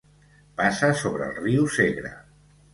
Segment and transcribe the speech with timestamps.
[0.61, 2.19] Passa sobre el riu Segre.